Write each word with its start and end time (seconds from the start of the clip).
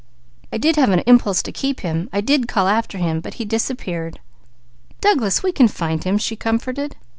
I 0.51 0.57
did 0.57 0.77
have 0.77 0.89
an 0.89 1.01
impulse 1.05 1.43
to 1.43 1.51
keep 1.51 1.81
him. 1.81 2.09
I 2.11 2.21
did 2.21 2.47
call 2.47 2.67
after 2.67 2.97
him. 2.97 3.19
But 3.21 3.35
he 3.35 3.45
disappeared." 3.45 4.19
"Douglas, 4.99 5.43
we 5.43 5.51
can 5.51 5.67
find 5.67 6.03
him!" 6.03 6.17
she 6.17 6.35
comforted. 6.35 6.95